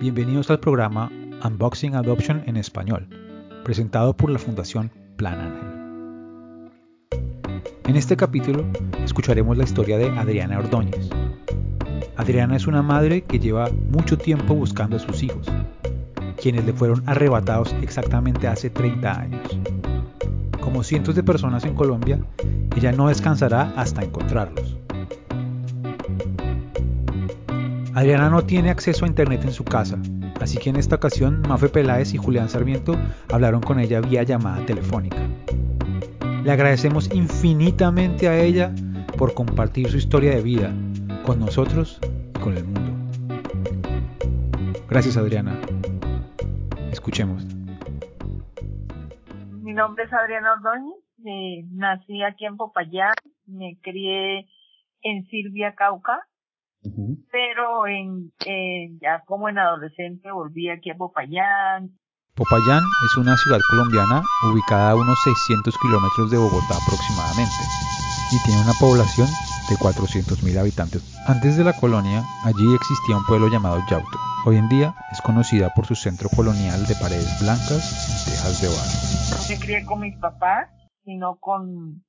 [0.00, 1.12] Bienvenidos al programa
[1.44, 3.06] Unboxing Adoption en español,
[3.64, 6.70] presentado por la Fundación Plan Ángel.
[7.84, 8.64] En este capítulo
[9.04, 11.10] escucharemos la historia de Adriana Ordóñez.
[12.16, 15.46] Adriana es una madre que lleva mucho tiempo buscando a sus hijos,
[16.40, 19.58] quienes le fueron arrebatados exactamente hace 30 años.
[20.62, 22.18] Como cientos de personas en Colombia,
[22.74, 24.79] ella no descansará hasta encontrarlos.
[27.94, 29.98] Adriana no tiene acceso a internet en su casa,
[30.40, 32.94] así que en esta ocasión Mafe Peláez y Julián Sarmiento
[33.32, 35.18] hablaron con ella vía llamada telefónica.
[36.44, 38.72] Le agradecemos infinitamente a ella
[39.18, 40.72] por compartir su historia de vida
[41.26, 41.98] con nosotros
[42.36, 42.80] y con el mundo.
[44.88, 45.60] Gracias Adriana.
[46.92, 47.44] Escuchemos.
[49.62, 50.94] Mi nombre es Adriana Ordóñez,
[51.26, 53.14] eh, nací aquí en Popayán,
[53.46, 54.48] me crié
[55.02, 56.26] en Silvia, Cauca,
[57.30, 58.32] pero en,
[59.00, 61.90] ya como en adolescente volví aquí a Popayán.
[62.34, 67.64] Popayán es una ciudad colombiana ubicada a unos 600 kilómetros de Bogotá aproximadamente
[68.32, 69.28] y tiene una población
[69.68, 71.02] de 400.000 habitantes.
[71.26, 74.18] Antes de la colonia, allí existía un pueblo llamado Yauto.
[74.46, 78.68] Hoy en día es conocida por su centro colonial de paredes blancas y tejas de
[78.68, 79.36] barro.
[79.36, 80.70] No me crié con mis papás,
[81.04, 82.02] sino con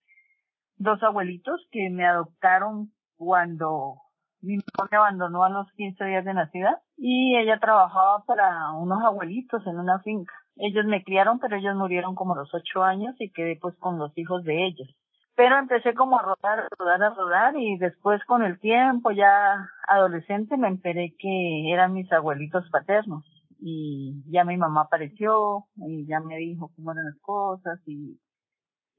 [0.78, 3.98] dos abuelitos que me adoptaron cuando
[4.42, 9.04] mi mamá me abandonó a los 15 días de nacida y ella trabajaba para unos
[9.04, 10.34] abuelitos en una finca.
[10.58, 13.98] Ellos me criaron, pero ellos murieron como a los ocho años y quedé pues con
[13.98, 14.88] los hijos de ellos.
[15.36, 19.66] Pero empecé como a rodar, a rodar, a rodar y después con el tiempo ya
[19.88, 23.24] adolescente me enteré que eran mis abuelitos paternos
[23.60, 28.20] y ya mi mamá apareció y ya me dijo cómo eran las cosas y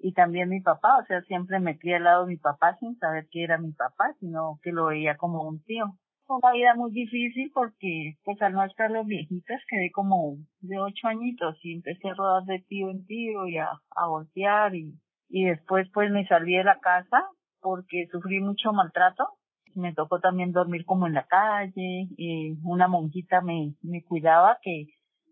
[0.03, 3.28] y también mi papá, o sea, siempre me al lado de mi papá sin saber
[3.31, 5.97] que era mi papá, sino que lo veía como un tío.
[6.27, 10.78] Fue una vida muy difícil porque, pues al no estar los viejitos, quedé como de
[10.78, 14.92] ocho añitos y empecé a rodar de tío en tío y a, a voltear y,
[15.28, 17.25] y después pues me salí de la casa
[17.60, 19.28] porque sufrí mucho maltrato.
[19.75, 24.87] Me tocó también dormir como en la calle y una monjita me, me cuidaba que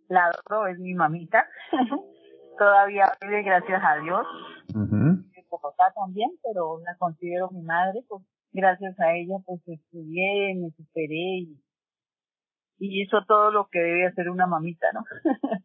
[0.08, 1.46] la adoro, es mi mamita.
[2.60, 4.26] todavía vive, gracias a Dios.
[4.74, 8.22] Uh Bogotá también, pero la considero mi madre, pues
[8.52, 11.60] gracias a ella pues estudié, me superé y,
[12.78, 15.04] y hizo todo lo que debe hacer una mamita, ¿no?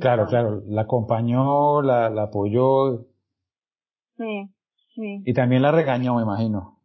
[0.00, 3.06] claro, claro, la acompañó, la, la apoyó.
[4.16, 4.50] Sí,
[4.94, 5.22] sí.
[5.24, 6.80] Y también la regañó, me imagino.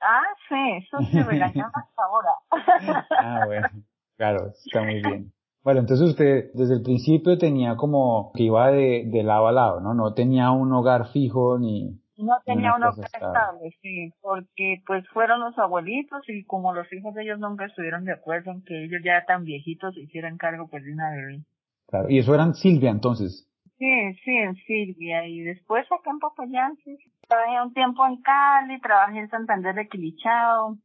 [0.00, 3.06] Ah, sí, eso se regañaba hasta ahora.
[3.18, 3.68] ah, bueno,
[4.16, 5.32] claro, está muy bien.
[5.66, 9.80] Bueno, entonces usted desde el principio tenía como que iba de, de lado a lado,
[9.80, 9.94] ¿no?
[9.94, 12.00] No tenía un hogar fijo ni...
[12.16, 17.12] No tenía un hogar estable, sí, porque pues fueron los abuelitos y como los hijos
[17.14, 20.84] de ellos nunca estuvieron de acuerdo en que ellos ya tan viejitos hicieran cargo pues
[20.84, 21.42] de una bebé.
[21.88, 23.50] Claro, y eso eran Silvia entonces.
[23.76, 25.26] Sí, sí, en Silvia.
[25.26, 26.96] Y después acá en Popayán, sí.
[27.26, 30.78] Trabajé un tiempo en Cali, trabajé en Santander de Quilichao,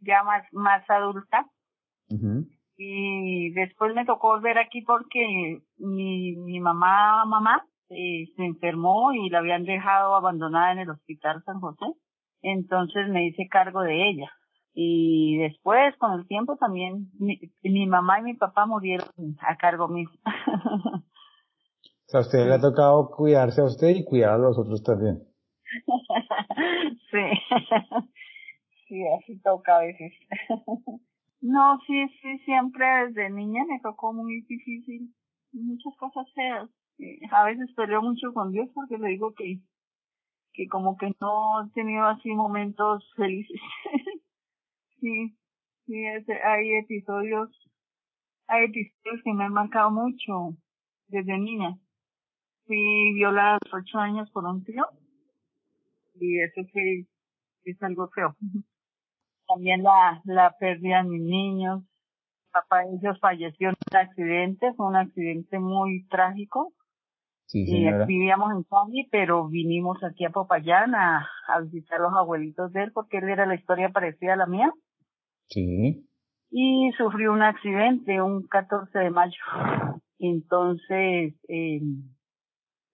[0.00, 1.46] ya más, más adulta.
[2.10, 2.44] Uh
[2.76, 9.30] y después me tocó volver aquí porque mi, mi mamá, mamá, eh, se enfermó y
[9.30, 11.86] la habían dejado abandonada en el hospital San José.
[12.42, 14.30] Entonces me hice cargo de ella.
[14.74, 19.08] Y después, con el tiempo también, mi, mi mamá y mi papá murieron
[19.40, 20.10] a cargo mío.
[20.26, 21.02] o
[22.04, 25.22] sea, a usted le ha tocado cuidarse a usted y cuidar a los otros también.
[27.10, 27.24] sí.
[28.86, 30.12] sí, así toca a veces.
[31.46, 35.14] No, sí, sí, siempre desde niña me tocó muy difícil,
[35.52, 36.68] muchas cosas feas.
[36.98, 39.60] Eh, a veces peleo mucho con Dios porque le digo que,
[40.54, 43.60] que como que no he tenido así momentos felices.
[45.00, 45.36] sí,
[45.86, 47.48] sí, hay episodios,
[48.48, 50.56] hay episodios que me han marcado mucho
[51.06, 51.78] desde niña.
[52.66, 54.84] Fui violada a los ocho años por un tío
[56.16, 57.06] y eso que
[57.66, 58.34] es algo feo
[59.46, 61.82] también la, la pérdida de mis niños.
[62.52, 66.72] Papá de ellos falleció en un accidente, fue un accidente muy trágico.
[67.46, 72.14] Sí, y vivíamos en Cali, pero vinimos aquí a Popayán a, a visitar a los
[72.14, 74.72] abuelitos de él porque él era la historia parecida a la mía.
[75.48, 76.08] Sí.
[76.50, 79.36] Y sufrió un accidente un 14 de mayo.
[80.18, 81.80] Entonces, eh,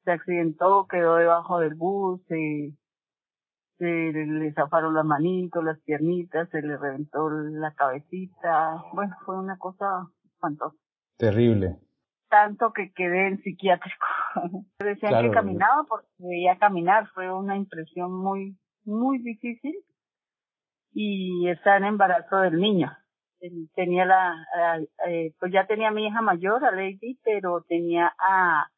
[0.05, 2.73] se accidentó, quedó debajo del bus, eh,
[3.82, 8.81] se le zafaron las manitos, las piernitas, se le reventó la cabecita.
[8.93, 10.76] Bueno, fue una cosa espantosa.
[11.17, 11.79] Terrible.
[12.29, 14.06] Tanto que quedé en psiquiátrico.
[14.79, 17.08] Decían que caminaba porque veía caminar.
[17.08, 19.75] Fue una impresión muy, muy difícil.
[20.93, 22.96] Y está en embarazo del niño.
[23.75, 24.37] tenía la,
[25.08, 28.69] eh, pues ya tenía a mi hija mayor, a Lady, pero tenía a,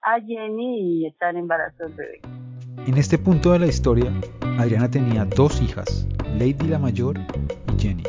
[0.00, 2.37] a Jenny y estaba en embarazo del bebé.
[2.86, 4.12] En este punto de la historia,
[4.58, 6.08] Adriana tenía dos hijas,
[6.38, 8.02] Lady la mayor y Jenny.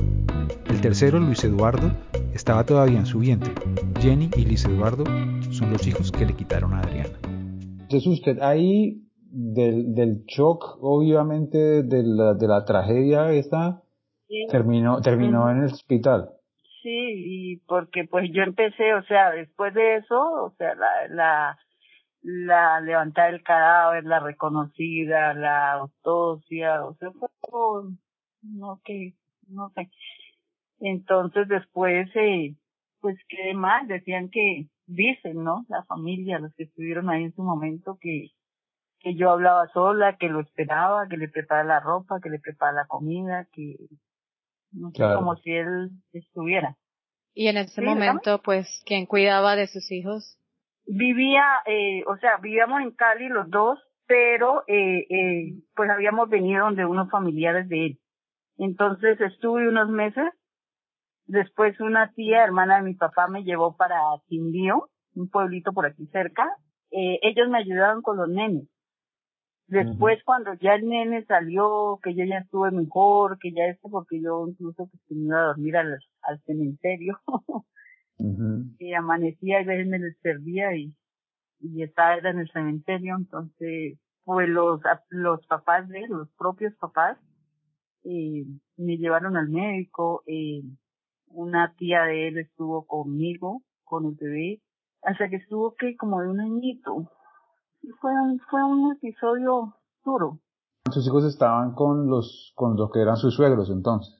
[0.69, 1.92] El tercero, Luis Eduardo,
[2.33, 3.54] estaba todavía en su vientre.
[4.00, 5.04] Jenny y Luis Eduardo
[5.51, 7.19] son los hijos que le quitaron a Adriana.
[7.81, 9.01] Entonces usted ahí
[9.31, 13.81] del, del shock, obviamente, de la, de la tragedia esta,
[14.50, 16.30] terminó, terminó en el hospital.
[16.81, 21.57] Sí, y porque pues yo empecé, o sea, después de eso, o sea, la, la,
[22.21, 27.30] la levantada del cadáver, la reconocida, la autopsia, o sea, fue
[28.42, 29.13] no que,
[29.48, 29.89] no sé.
[30.80, 32.56] Entonces después, eh,
[33.01, 35.66] pues qué más, decían que, dicen, ¿no?
[35.69, 38.30] La familia, los que estuvieron ahí en su momento, que,
[39.00, 42.81] que yo hablaba sola, que lo esperaba, que le preparaba la ropa, que le preparaba
[42.81, 43.75] la comida, que
[44.72, 46.75] no sé, como si él estuviera.
[47.33, 50.38] Y en ese momento, pues, ¿quién cuidaba de sus hijos?
[50.91, 53.77] Vivía, eh, o sea, vivíamos en Cali los dos,
[54.07, 58.00] pero eh, eh, pues habíamos venido donde unos familiares de él.
[58.57, 60.25] Entonces estuve unos meses.
[61.27, 66.07] Después una tía, hermana de mi papá, me llevó para Quindío, un pueblito por aquí
[66.07, 66.47] cerca.
[66.89, 68.68] Eh, ellos me ayudaron con los nenes.
[69.68, 74.19] Después, cuando ya el nene salió, que yo ya estuve mejor, que ya este, porque
[74.19, 77.19] yo incluso pues, me iba a dormir al, al cementerio.
[78.80, 80.94] Y amanecía y a veces me servía y,
[81.60, 83.16] y estaba en el cementerio.
[83.18, 87.18] Entonces, pues los, los papás de los propios papás,
[88.04, 88.45] eh,
[88.77, 90.24] me llevaron al médico.
[90.27, 90.62] Eh,
[91.27, 94.62] una tía de él estuvo conmigo, con el bebé,
[95.04, 97.10] hasta que estuvo que como de un añito
[98.00, 100.39] fue un, fue un episodio duro.
[100.92, 104.19] Sus hijos estaban con los, con los que eran sus suegros entonces.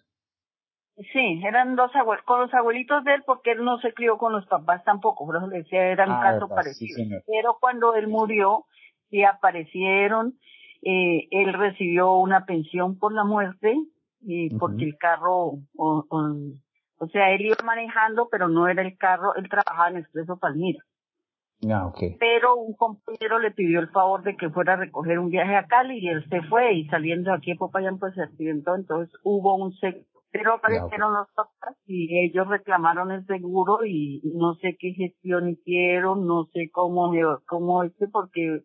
[1.14, 4.34] Sí, eran dos abuelos, con los abuelitos de él porque él no se crió con
[4.34, 7.22] los papás tampoco, por eso le decía, era un ah, caso parecido.
[7.26, 8.66] Pero cuando él murió,
[9.10, 10.34] sí aparecieron,
[10.82, 13.78] eh, él recibió una pensión por la muerte,
[14.22, 19.36] y porque el carro, o, o, sea, él iba manejando, pero no era el carro,
[19.36, 20.84] él trabajaba en Expreso Palmira.
[21.70, 25.56] Ah, Pero un compañero le pidió el favor de que fuera a recoger un viaje
[25.58, 29.14] a Cali y él se fue y saliendo aquí a Popayán pues se accidentó, entonces
[29.24, 34.78] hubo un seguro, pero aparecieron los papás y ellos reclamaron el seguro y no sé
[34.80, 37.12] qué gestión hicieron, no sé cómo,
[37.48, 38.62] cómo hice porque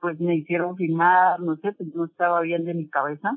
[0.00, 3.36] pues me hicieron firmar, no sé, pues no estaba bien de mi cabeza.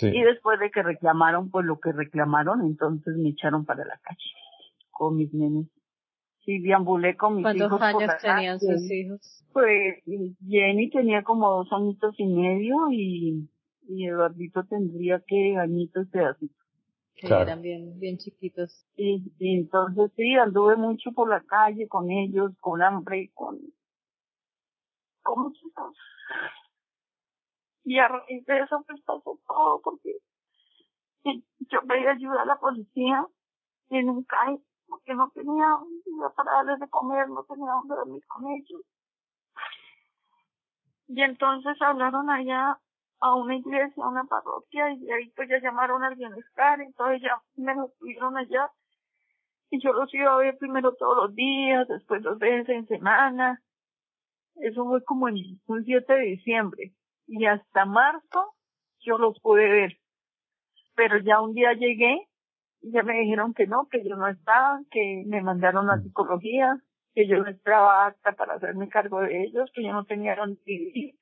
[0.00, 4.32] Y después de que reclamaron pues lo que reclamaron, entonces me echaron para la calle
[4.90, 5.66] con mis nenes
[6.48, 7.78] y deambulé con mis hijos.
[7.78, 9.44] ¿Cuántos años tenían sus hijos?
[9.52, 10.02] Pues
[10.48, 13.50] Jenny tenía como dos añitos y medio y,
[13.86, 16.57] y Eduardito tendría que añitos y pedacitos.
[17.18, 18.86] Que eran bien, bien chiquitos.
[18.96, 23.58] Y, y, entonces sí, anduve mucho por la calle con ellos, con hambre, con,
[25.22, 26.04] con muchas cosas.
[27.84, 30.18] Y a raíz de eso pues pasó todo porque
[31.24, 33.26] yo pedí ayuda a la policía
[33.90, 34.36] y nunca
[34.86, 38.82] porque no tenía día para darles de comer, no tenía donde dormir con ellos.
[41.08, 42.78] Y entonces hablaron allá
[43.20, 47.40] a una iglesia, a una parroquia, y ahí pues ya llamaron al bienestar, entonces ya
[47.56, 48.70] me lo tuvieron allá.
[49.70, 53.62] Y yo los iba a ver primero todos los días, después dos veces en semana.
[54.56, 56.92] Eso fue como el 7 de diciembre.
[57.26, 58.54] Y hasta marzo
[59.00, 59.98] yo los pude ver.
[60.96, 62.28] Pero ya un día llegué
[62.82, 66.78] ya me dijeron que no, que yo no estaba, que me mandaron a psicología,
[67.14, 71.14] que yo no estaba apta para hacerme cargo de ellos, que yo no tenía donde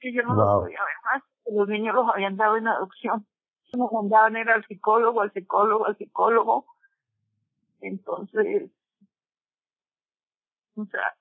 [0.00, 3.26] que yo no los podía ver más, que los niños los habían dado en adopción.
[3.72, 6.66] Me mandaban era al psicólogo, al psicólogo, al psicólogo.
[7.80, 8.70] Entonces,
[10.76, 11.14] o sea,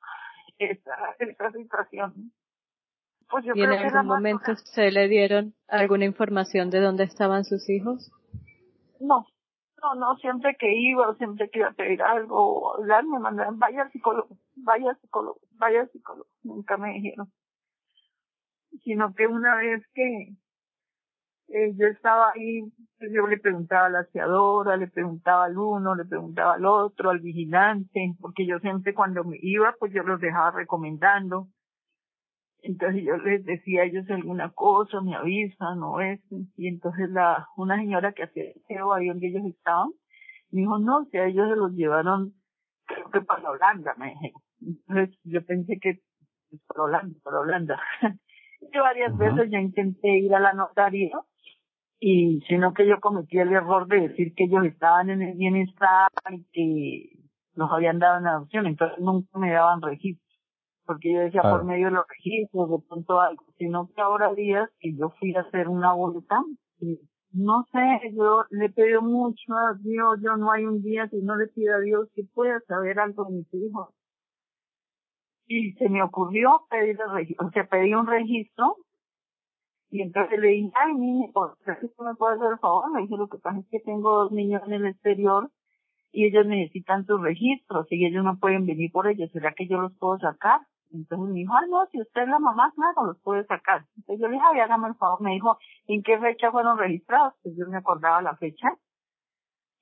[0.60, 2.32] esa, esa situación.
[3.30, 7.70] Pues yo ¿Y en algún momento se le dieron alguna información de dónde estaban sus
[7.70, 8.12] hijos?
[9.00, 9.26] No,
[9.82, 13.20] no, no, siempre que iba o siempre que iba a pedir algo o hablar, me
[13.20, 16.30] mandaban, vaya al psicólogo, vaya al psicólogo, vaya al psicólogo.
[16.44, 17.32] Nunca me dijeron.
[18.84, 20.36] Sino que una vez que
[21.48, 22.62] eh, yo estaba ahí,
[22.98, 27.10] pues yo le preguntaba a la aseadora, le preguntaba al uno, le preguntaba al otro,
[27.10, 31.50] al vigilante, porque yo siempre cuando me iba, pues yo los dejaba recomendando
[32.66, 36.36] entonces yo les decía a ellos alguna cosa, me avisan o eso.
[36.58, 39.90] Y entonces la, una señora que hacía el ahí donde ellos estaban,
[40.50, 42.34] me dijo, no, si a ellos se los llevaron,
[42.86, 44.42] creo que para Holanda, me dijeron.
[44.62, 46.02] Entonces yo pensé que,
[46.68, 47.80] para Holanda, para Holanda.
[48.62, 51.12] yo varias veces ya intenté ir a la notaría
[52.00, 56.10] y sino que yo cometí el error de decir que ellos estaban en el bienestar
[56.32, 60.26] y que nos habían dado en adopción, entonces nunca me daban registro,
[60.86, 64.70] porque yo decía por medio de los registros, de pronto algo, sino que ahora días
[64.80, 66.44] que yo fui a hacer una vuelta,
[66.80, 67.00] y
[67.32, 71.36] no sé, yo le pido mucho a Dios, yo no hay un día que no
[71.36, 73.90] le pida a Dios que pueda saber algo de mis hijos.
[75.48, 78.78] Y se me ocurrió pedir el o sea, pedí un registro
[79.96, 81.32] y entonces le dije, ay, niño,
[81.64, 82.92] ¿crees que me puede hacer el favor?
[82.92, 85.50] Me dije, lo que pasa es que tengo dos niños en el exterior
[86.12, 89.32] y ellos necesitan sus registros y ellos no pueden venir por ellos.
[89.32, 90.62] ¿Será que yo los puedo sacar?
[90.92, 93.86] Entonces me dijo, ah, no, si usted es la mamá, claro, los puede sacar.
[93.98, 95.22] Entonces yo le dije, ay, el favor.
[95.22, 97.34] Me dijo, ¿en qué fecha fueron registrados?
[97.44, 98.68] Pues yo me acordaba la fecha.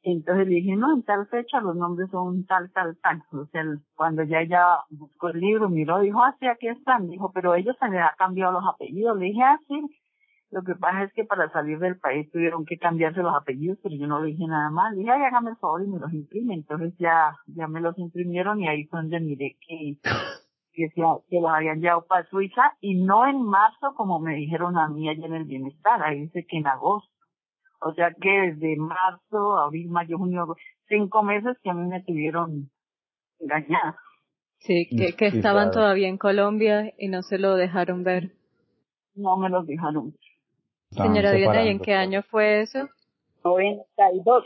[0.05, 3.24] Entonces le dije, no, en tal fecha los nombres son tal, tal, tal.
[3.31, 3.63] O sea,
[3.95, 7.07] cuando ya ella buscó el libro, miró, dijo, ah, sí, aquí están.
[7.07, 9.17] Dijo, pero ellos se les ha cambiado los apellidos.
[9.17, 9.81] Le dije, ah, sí.
[10.51, 13.95] Lo que pasa es que para salir del país tuvieron que cambiarse los apellidos, pero
[13.95, 14.91] yo no le dije nada más.
[14.93, 16.53] Le dije, ay, hágame el favor y me los imprime.
[16.53, 19.98] Entonces ya, ya me los imprimieron y ahí fue donde miré que,
[20.74, 24.77] que, se, que los habían llevado para Suiza y no en marzo como me dijeron
[24.77, 26.03] a mí allá en el bienestar.
[26.03, 27.12] Ahí dice que en agosto.
[27.85, 30.55] O sea que desde marzo, abril, mayo, junio,
[30.87, 32.69] cinco meses que a mí me tuvieron
[33.39, 33.97] engañada.
[34.59, 38.31] Sí, que, que estaban todavía en Colombia y no se lo dejaron ver.
[39.15, 40.19] No me los dejaron ver.
[40.91, 42.87] Señora Diana, ¿y en qué año fue eso?
[43.43, 44.45] 92.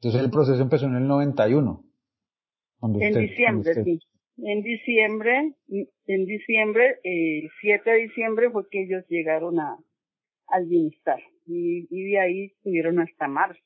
[0.00, 1.84] Entonces el proceso empezó en el 91.
[2.82, 4.00] en diciembre, sí.
[4.40, 9.78] En diciembre, en diciembre, el 7 de diciembre fue que ellos llegaron a,
[10.48, 11.18] al bienestar
[11.48, 13.60] y, y de ahí estuvieron hasta marzo.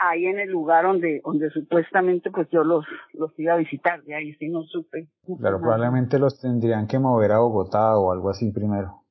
[0.00, 4.14] Ahí en el lugar donde, donde supuestamente pues yo los, los iba a visitar, de
[4.14, 5.08] ahí sí no supe.
[5.40, 9.02] Claro, probablemente los tendrían que mover a Bogotá o algo así primero.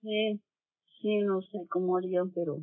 [0.00, 0.40] Sí,
[1.00, 2.56] sí, no sé cómo harían, pero...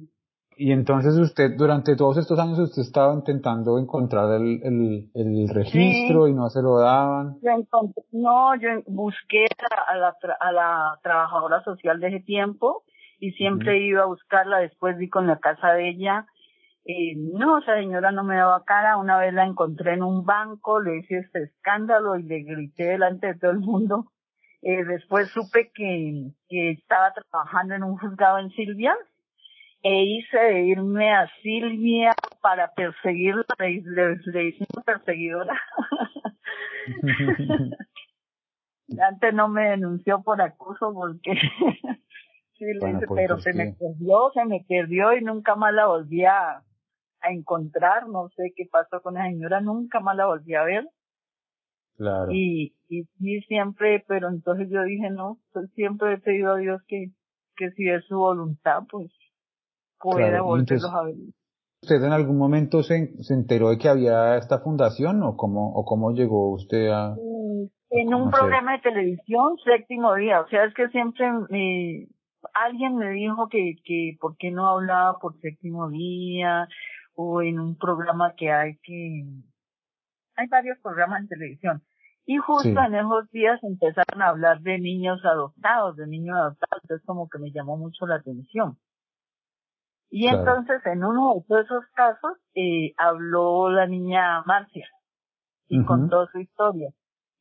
[0.56, 6.28] Y entonces usted, durante todos estos años, usted estaba intentando encontrar el, el, el registro
[6.28, 7.38] y no se lo daban.
[8.12, 9.46] no, yo busqué
[9.88, 12.84] a la, a la trabajadora social de ese tiempo
[13.24, 16.26] y siempre iba a buscarla, después vi con la casa de ella,
[16.84, 20.82] eh, no, esa señora no me daba cara, una vez la encontré en un banco,
[20.82, 24.12] le hice este escándalo y le grité delante de todo el mundo.
[24.62, 28.94] Eh, después supe que, que estaba trabajando en un juzgado en Silvia
[29.84, 35.62] e hice de irme a Silvia para perseguirla, le, le, le hice una perseguidora.
[39.00, 41.40] Antes no me denunció por acoso porque
[42.58, 46.64] pues pero se me perdió, se me perdió y nunca más la volví a,
[47.26, 50.90] encontrar, no sé qué pasó con la señora, nunca más la volví a ver.
[51.96, 52.32] Claro.
[52.34, 57.12] Y, y siempre, pero entonces yo dije, no, pues siempre he pedido a Dios que,
[57.56, 59.10] que si es su voluntad, pues
[60.00, 61.16] pueda volverlos a ver.
[61.82, 65.86] ¿Usted en algún momento se, se enteró de que había esta fundación o cómo, o
[65.86, 67.16] cómo llegó usted a...
[67.16, 72.08] Mm, en un programa de televisión, séptimo día, o sea, es que siempre me,
[72.54, 76.68] alguien me dijo que, que por qué no hablaba por séptimo día
[77.16, 79.26] o en un programa que hay que
[80.36, 81.84] hay varios programas en televisión
[82.26, 87.06] y justo en esos días empezaron a hablar de niños adoptados, de niños adoptados, entonces
[87.06, 88.78] como que me llamó mucho la atención.
[90.10, 94.88] Y entonces en uno de todos esos casos eh, habló la niña Marcia
[95.68, 96.92] y contó su historia.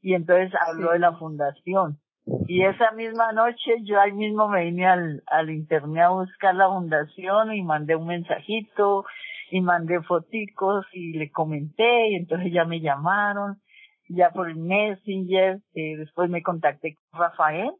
[0.00, 2.00] Y entonces habló de la fundación.
[2.24, 6.68] Y esa misma noche yo ahí mismo me vine al, al internet a buscar la
[6.68, 9.04] fundación y mandé un mensajito
[9.50, 13.60] y mandé foticos y le comenté y entonces ya me llamaron.
[14.08, 17.72] Ya por el Messenger, eh, después me contacté con Rafael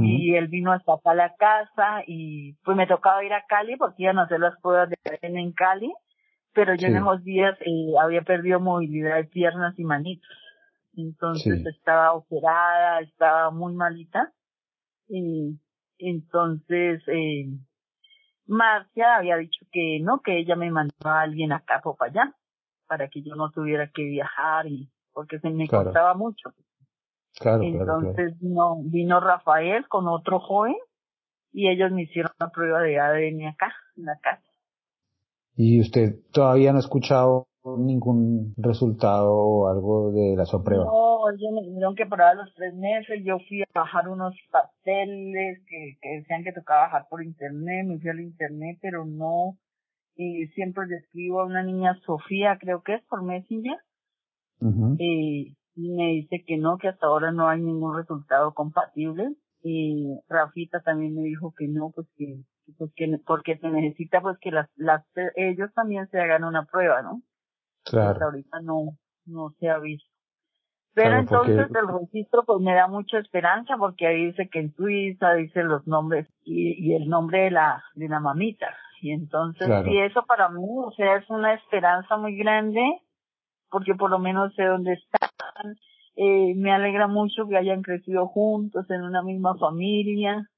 [0.00, 3.76] y él vino hasta acá a la casa y pues me tocaba ir a Cali
[3.76, 5.92] porque iban a hacer las pruebas de ADN en Cali,
[6.52, 10.45] pero yo en esos días eh, había perdido movilidad de piernas y manitos
[10.96, 14.32] entonces estaba operada, estaba muy malita.
[15.08, 15.58] Y
[15.98, 17.46] entonces, eh,
[18.46, 22.36] Marcia había dicho que no, que ella me mandaba a alguien acá o para allá,
[22.86, 26.50] para que yo no tuviera que viajar y porque se me costaba mucho.
[27.38, 30.76] Claro, entonces Vino, vino Rafael con otro joven
[31.52, 34.42] y ellos me hicieron una prueba de ADN acá, en la casa.
[35.54, 37.48] ¿Y usted todavía no ha escuchado
[37.78, 40.84] ningún resultado o algo de la prueba?
[40.84, 45.60] No, ellos me dijeron que para los tres meses yo fui a bajar unos pasteles
[45.68, 49.58] que, que decían que tocaba bajar por internet, me fui al internet, pero no,
[50.14, 53.78] y siempre le escribo a una niña Sofía, creo que es por Messenger,
[54.60, 60.80] y me dice que no, que hasta ahora no hay ningún resultado compatible, y Rafita
[60.82, 62.42] también me dijo que no, pues que,
[62.78, 65.04] porque, porque se necesita pues que las, las,
[65.34, 67.22] ellos también se hagan una prueba, ¿no?
[67.86, 68.26] Claro.
[68.26, 70.10] Ahorita no, no se ha visto.
[70.94, 75.34] Pero entonces el registro pues me da mucha esperanza porque ahí dice que en Suiza
[75.34, 78.74] dice los nombres y, y el nombre de la, de la mamita.
[79.02, 82.80] Y entonces, y eso para mí, o sea, es una esperanza muy grande
[83.70, 85.76] porque por lo menos sé dónde están.
[86.16, 90.48] Eh, me alegra mucho que hayan crecido juntos en una misma familia.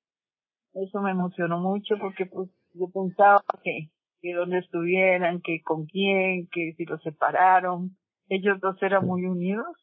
[0.72, 6.48] Eso me emocionó mucho porque pues yo pensaba que, que dónde estuvieran, que con quién,
[6.50, 7.96] que si los separaron.
[8.28, 9.76] Ellos dos eran muy unidos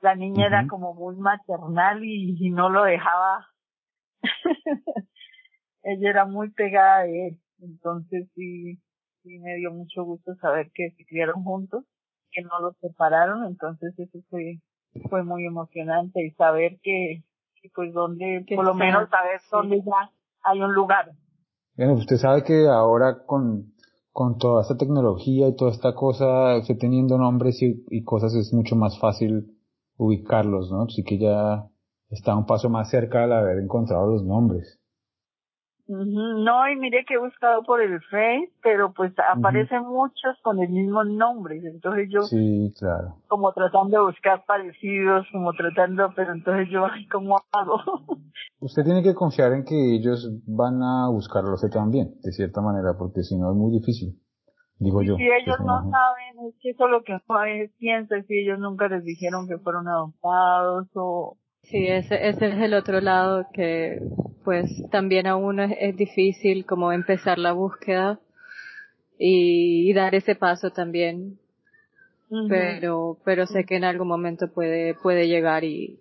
[0.00, 3.48] la niña era como muy maternal y, no lo dejaba.
[5.82, 7.40] Ella era muy pegada de él.
[7.60, 8.76] Entonces sí,
[9.22, 11.84] sí me dio mucho gusto saber que se criaron juntos,
[12.30, 13.46] que no los separaron.
[13.46, 14.60] Entonces eso fue,
[15.08, 17.22] fue muy emocionante y saber que,
[17.74, 20.10] pues donde, por lo menos saber dónde ya
[20.44, 21.10] hay un lugar.
[21.76, 23.72] Bueno, usted sabe que ahora con,
[24.12, 28.52] con toda esta tecnología y toda esta cosa, usted teniendo nombres y, y cosas es
[28.52, 29.56] mucho más fácil
[29.96, 30.88] ubicarlos, ¿no?
[30.88, 31.68] Sí que ya
[32.10, 34.80] está un paso más cerca al haber encontrado los nombres.
[35.88, 40.68] No, y mire que he buscado por el Face, pero pues aparecen muchos con el
[40.68, 43.22] mismo nombre, entonces yo sí, claro.
[43.28, 47.78] como tratando de buscar parecidos, como tratando, pero entonces yo, ay, ¿cómo hago?
[48.60, 52.94] Usted tiene que confiar en que ellos van a buscarlo usted también, de cierta manera,
[52.98, 54.18] porque si no es muy difícil
[54.78, 55.16] digo yo.
[55.16, 57.40] Si ellos no saben, es que eso es lo que uno
[57.78, 61.38] piensa, si ellos nunca les dijeron que fueron adoptados o...
[61.62, 63.98] Sí, ese, ese es el otro lado que
[64.46, 68.20] pues también a uno es, difícil como empezar la búsqueda
[69.18, 71.40] y, dar ese paso también.
[72.48, 75.98] Pero, pero sé que en algún momento puede, puede llegar y,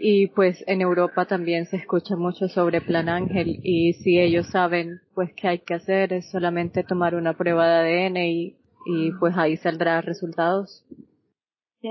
[0.00, 5.00] y pues en Europa también se escucha mucho sobre Plan Ángel y si ellos saben
[5.14, 9.36] pues qué hay que hacer es solamente tomar una prueba de ADN y, y pues
[9.36, 10.84] ahí saldrá resultados.
[11.80, 11.88] Sí,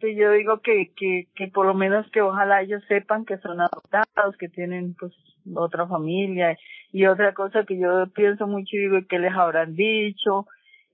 [0.00, 3.60] pues yo digo que, que, que por lo menos que ojalá ellos sepan que son
[3.60, 5.12] adoptados, que tienen pues
[5.54, 6.58] otra familia
[6.92, 10.46] y otra cosa que yo pienso mucho y digo que les habrán dicho,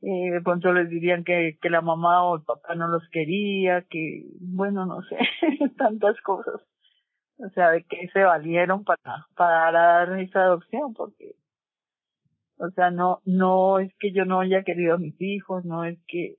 [0.02, 3.82] eh, de pronto les dirían que, que la mamá o el papá no los quería,
[3.82, 5.16] que, bueno, no sé,
[5.78, 6.60] tantas cosas.
[7.38, 11.34] O sea, de que se valieron para, para dar esa adopción, porque,
[12.58, 15.98] o sea, no, no es que yo no haya querido a mis hijos, no es
[16.06, 16.36] que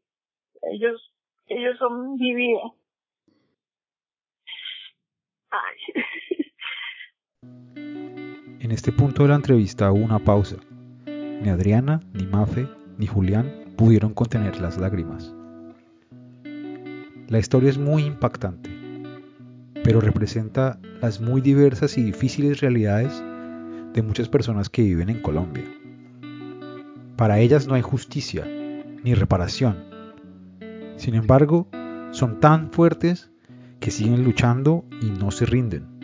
[0.71, 1.13] ellos,
[1.47, 2.61] ellos son mi vida.
[8.59, 10.57] En este punto de la entrevista hubo una pausa.
[11.05, 15.33] Ni Adriana, ni Mafe, ni Julián pudieron contener las lágrimas.
[17.29, 18.69] La historia es muy impactante,
[19.83, 23.23] pero representa las muy diversas y difíciles realidades
[23.93, 25.65] de muchas personas que viven en Colombia.
[27.15, 29.96] Para ellas no hay justicia ni reparación.
[30.97, 31.67] Sin embargo,
[32.11, 33.31] son tan fuertes
[33.79, 35.97] que siguen luchando y no se rinden.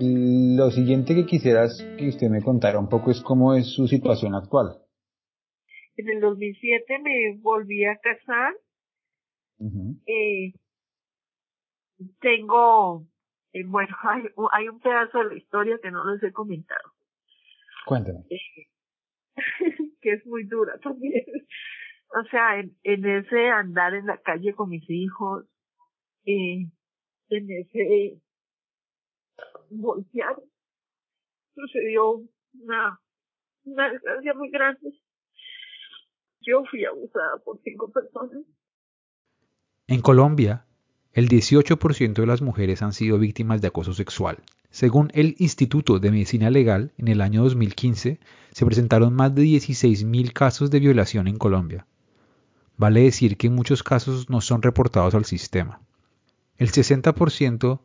[0.00, 4.34] Lo siguiente que quisieras que usted me contara un poco es cómo es su situación
[4.34, 4.82] actual.
[5.96, 8.54] En el 2007 me volví a casar.
[10.06, 10.52] eh,
[12.20, 13.06] tengo,
[13.52, 16.92] eh, bueno, hay, hay, un pedazo de la historia que no les he comentado.
[17.86, 18.24] Cuéntame.
[18.28, 18.66] Eh,
[20.02, 21.24] que es muy dura también.
[22.18, 25.44] O sea, en, ese andar en la calle con mis hijos,
[26.24, 26.66] eh,
[27.28, 28.18] en ese
[29.70, 30.36] voltear,
[31.54, 32.22] sucedió
[32.54, 33.00] una
[33.64, 34.98] desgracia muy grande
[36.46, 38.44] yo fui abusada por cinco personas.
[39.88, 40.64] En Colombia,
[41.12, 44.38] el 18% de las mujeres han sido víctimas de acoso sexual.
[44.70, 48.20] Según el Instituto de Medicina Legal, en el año 2015
[48.52, 51.86] se presentaron más de 16.000 casos de violación en Colombia.
[52.76, 55.80] Vale decir que en muchos casos no son reportados al sistema.
[56.56, 57.80] El 60%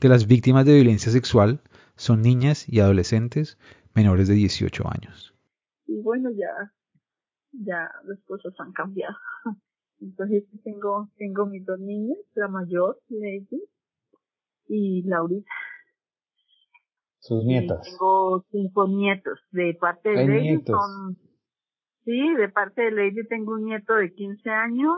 [0.00, 1.60] de las víctimas de violencia sexual
[1.96, 3.58] son niñas y adolescentes
[3.94, 5.34] menores de 18 años.
[5.86, 6.72] Y bueno, ya
[7.52, 9.16] ya las cosas han cambiado.
[10.00, 13.62] Entonces tengo, tengo mis dos niñas, la mayor, Lady,
[14.68, 15.50] y Laurita.
[17.18, 17.82] Sus nietas.
[17.82, 19.40] tengo cinco nietos.
[19.50, 21.18] De parte de Lady son,
[22.08, 24.96] sí, de parte de Lady tengo un nieto de 15 años,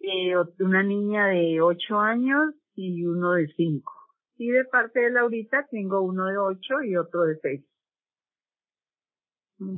[0.00, 3.92] eh, una niña de 8 años y uno de 5.
[4.36, 7.64] Y de parte de Laurita tengo uno de 8 y otro de 6.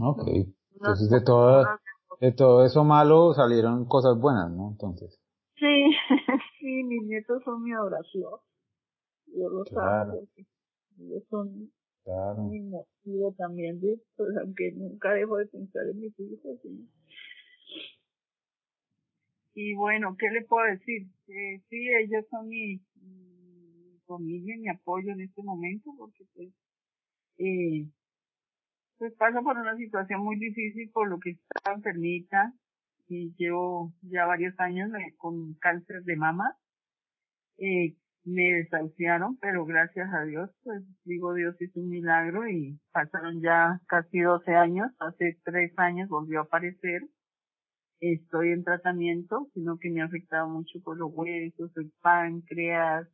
[0.00, 0.22] Ok.
[0.74, 1.64] Entonces de todo,
[2.20, 4.70] de todo eso malo salieron cosas buenas, ¿no?
[4.72, 5.20] Entonces.
[5.55, 5.92] Sí,
[6.59, 8.33] sí, mis nietos son mi adoración.
[9.26, 10.14] Yo lo claro.
[10.98, 11.70] ellos son,
[12.04, 12.42] Claro.
[12.42, 14.00] Mi también de
[14.42, 16.58] aunque nunca dejo de pensar en mis hijos.
[19.54, 21.06] Y, bueno, ¿qué le puedo decir?
[21.28, 26.48] Eh, sí, ellos son mi, mi familia, mi apoyo en este momento, porque pues,
[27.38, 27.86] eh,
[28.98, 32.54] pues paso por una situación muy difícil por lo que está enfermita
[33.08, 36.56] y llevo ya varios años con cáncer de mama.
[37.58, 43.40] Eh, me desahuciaron, pero gracias a Dios, pues digo, Dios hizo un milagro y pasaron
[43.42, 47.02] ya casi 12 años, hace tres años volvió a aparecer
[48.02, 53.06] estoy en tratamiento, sino que me ha afectado mucho por los huesos, el páncreas,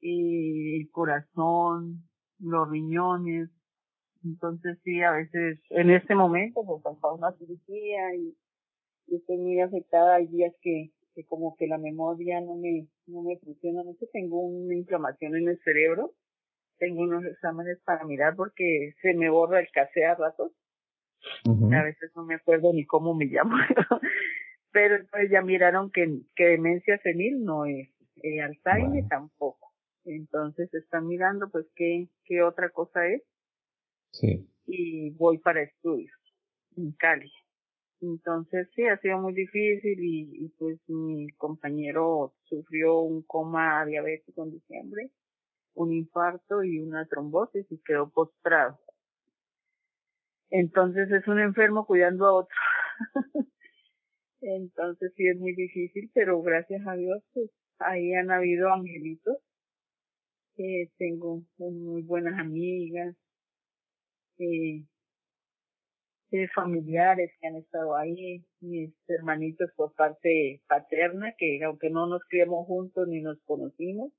[0.00, 3.50] eh, el corazón, los riñones.
[4.24, 8.34] Entonces sí, a veces en este momento pues pasado una cirugía y,
[9.08, 10.16] estoy muy afectada.
[10.16, 14.06] Hay días que, que como que la memoria no me, no me funciona mucho.
[14.12, 16.14] Tengo una inflamación en el cerebro.
[16.78, 20.52] Tengo unos exámenes para mirar porque se me borra el café a ratos
[21.44, 23.56] a veces no me acuerdo ni cómo me llamo.
[24.72, 27.88] Pero pues ya miraron que, que demencia senil no es,
[28.22, 29.72] eh, Alzheimer tampoco.
[30.04, 33.22] Entonces están mirando pues qué, qué otra cosa es.
[34.12, 34.48] Sí.
[34.66, 36.12] Y voy para estudios
[36.76, 37.32] en Cali.
[38.04, 44.44] Entonces sí, ha sido muy difícil y, y pues mi compañero sufrió un coma diabético
[44.44, 45.10] en diciembre,
[45.74, 48.78] un infarto y una trombosis y quedó postrado.
[50.50, 52.56] Entonces es un enfermo cuidando a otro.
[54.42, 59.38] Entonces sí es muy difícil, pero gracias a Dios, pues ahí han habido angelitos.
[60.58, 63.16] Eh, tengo muy buenas amigas,
[64.38, 64.84] eh,
[66.34, 72.22] eh, familiares que han estado ahí, mis hermanitos por parte paterna, que aunque no nos
[72.28, 74.12] criamos juntos ni nos conocimos,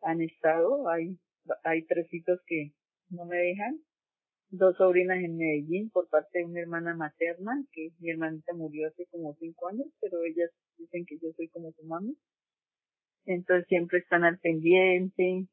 [0.00, 1.18] han estado, hay,
[1.64, 2.72] hay tres hijos que
[3.10, 3.78] no me dejan,
[4.48, 9.04] dos sobrinas en Medellín por parte de una hermana materna, que mi hermanita murió hace
[9.10, 12.16] como cinco años, pero ellas dicen que yo soy como su mami.
[13.26, 15.46] Entonces siempre están al pendiente.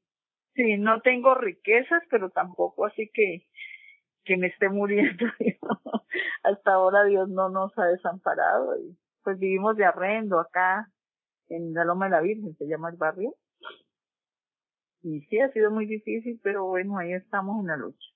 [0.56, 3.45] Sí, no tengo riquezas, pero tampoco así que,
[4.23, 5.25] que me esté muriendo.
[6.43, 10.89] Hasta ahora Dios no nos ha desamparado y pues vivimos de arrendo acá
[11.49, 13.36] en la Loma de la Virgen, se llama el barrio.
[15.03, 18.07] Y sí, ha sido muy difícil, pero bueno, ahí estamos en la lucha.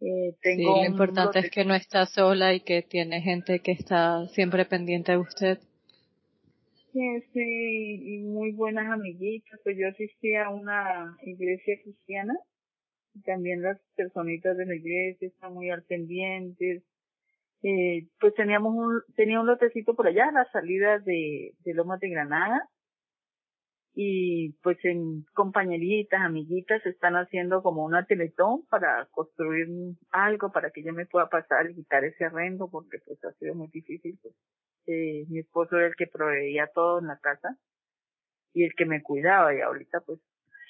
[0.00, 3.72] Eh, tengo sí, lo importante es que no está sola y que tiene gente que
[3.72, 5.58] está siempre pendiente de usted.
[6.92, 9.60] Sí, sí, y muy buenas amiguitas.
[9.62, 12.34] Pues yo asistía a una iglesia cristiana
[13.24, 16.84] también las personitas de la iglesia están muy al pendientes.
[17.62, 22.00] Eh, pues teníamos un, tenía un lotecito por allá a la salida de, de Lomas
[22.00, 22.68] de Granada
[23.94, 29.66] y pues en compañeritas, amiguitas están haciendo como una teletón para construir
[30.10, 33.54] algo para que yo me pueda pasar y quitar ese arrendo porque pues ha sido
[33.54, 34.34] muy difícil pues
[34.86, 37.56] eh, mi esposo era el que proveía todo en la casa
[38.54, 40.20] y el que me cuidaba y ahorita pues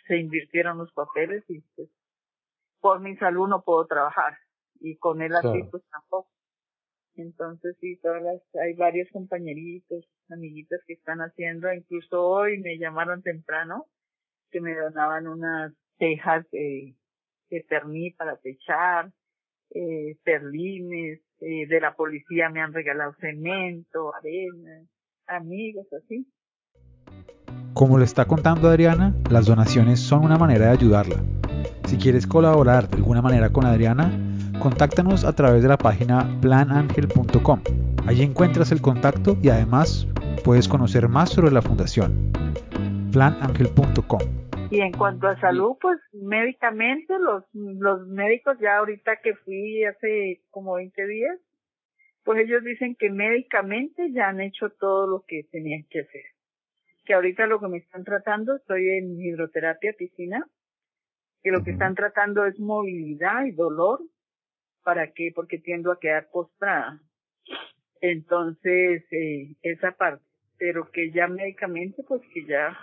[0.09, 1.89] se invirtieron los papeles y pues
[2.81, 4.37] por mi salud no puedo trabajar
[4.81, 6.31] y con él así pues tampoco
[7.21, 13.23] entonces sí, todas las, hay varios compañeritos, amiguitas que están haciendo, incluso hoy me llamaron
[13.23, 13.87] temprano
[14.51, 16.97] que me donaban unas tejas de,
[17.51, 19.13] de perní para techar,
[19.71, 24.87] eh, perlines, eh, de la policía me han regalado cemento, arena,
[25.27, 26.27] amigos así.
[27.75, 31.23] Como le está contando Adriana, las donaciones son una manera de ayudarla.
[31.91, 34.11] Si quieres colaborar de alguna manera con Adriana,
[34.61, 37.63] Contáctanos a través de la página planangel.com.
[38.07, 40.07] Allí encuentras el contacto y además
[40.45, 42.31] puedes conocer más sobre la fundación.
[43.11, 44.21] planangel.com.
[44.71, 50.43] Y en cuanto a salud, pues médicamente, los, los médicos ya ahorita que fui hace
[50.51, 51.39] como 20 días,
[52.23, 56.23] pues ellos dicen que médicamente ya han hecho todo lo que tenían que hacer.
[57.07, 60.47] Que ahorita lo que me están tratando, estoy en hidroterapia piscina,
[61.43, 64.01] que lo que están tratando es movilidad y dolor,
[64.83, 65.33] ¿Para qué?
[65.35, 67.01] Porque tiendo a quedar postrada.
[68.01, 70.25] Entonces, eh, esa parte.
[70.59, 72.77] Pero que ya médicamente, pues que ya,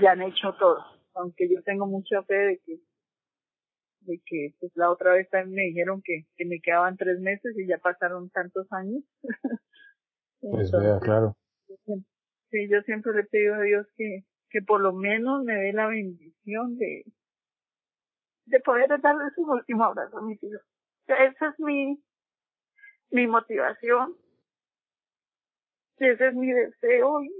[0.00, 0.84] ya han hecho todo.
[1.14, 2.80] Aunque yo tengo mucha fe de que,
[4.00, 7.56] de que, pues la otra vez también me dijeron que, que me quedaban tres meses
[7.56, 9.02] y ya pasaron tantos años.
[10.40, 11.36] pues vea, claro.
[12.50, 15.86] Sí, yo siempre le pido a Dios que, que por lo menos me dé la
[15.86, 17.04] bendición de,
[18.46, 20.62] de poder darle su último abrazo a mis hijos.
[21.06, 22.02] Esa es mi,
[23.10, 24.16] mi motivación.
[25.98, 27.22] Ese es mi deseo.
[27.22, 27.30] Y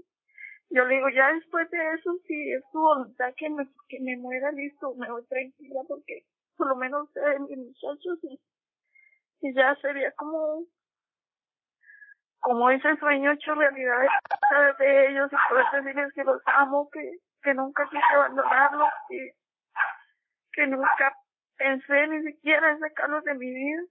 [0.70, 4.16] yo le digo, ya después de eso, si es tu voluntad que me, que me
[4.16, 6.24] muera, listo, me voy tranquila porque
[6.56, 8.40] por lo menos de mis muchachos y,
[9.40, 10.66] y ya sería como
[12.40, 14.08] como ese sueño hecho realidad
[14.78, 19.34] de ellos y poder decirles que los amo, que, que nunca quise abandonarlos, que,
[20.60, 21.16] que nunca
[21.56, 23.82] pensé ni siquiera en sacarlos de mi vida.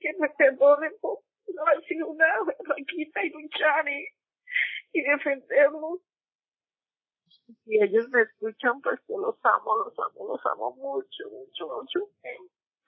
[0.00, 1.20] Que me perdonen por
[1.54, 2.26] no haber sido una
[2.58, 4.08] blanquita y luchar y,
[4.94, 6.00] y defenderlos.
[7.64, 12.00] Si ellos me escuchan, pues que los amo, los amo, los amo mucho, mucho, mucho.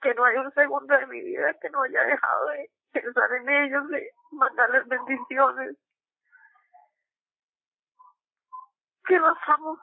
[0.02, 3.48] Que no hay un segundo de mi vida que no haya dejado de pensar en
[3.48, 5.76] ellos, de mandarles bendiciones.
[9.06, 9.78] Que los amo.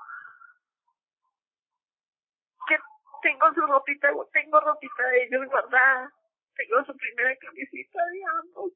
[2.68, 2.78] Que
[3.26, 6.14] tengo su ropita, tengo ropita de ellos guardada.
[6.56, 8.72] Tengo su primera camisita de ambos.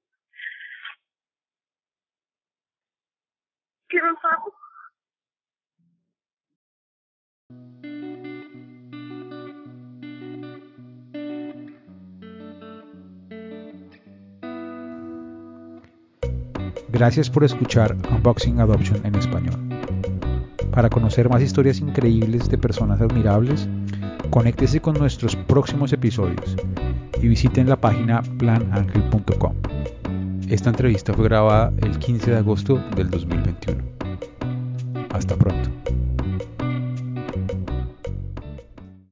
[3.87, 4.53] Que los amo.
[16.89, 19.79] Gracias por escuchar Unboxing Adoption en español.
[20.71, 23.67] Para conocer más historias increíbles de personas admirables,
[24.29, 26.55] conéctese con nuestros próximos episodios
[27.21, 29.53] y visiten la página planangel.com.
[30.49, 33.83] Esta entrevista fue grabada el 15 de agosto del 2021.
[35.11, 35.88] Hasta pronto.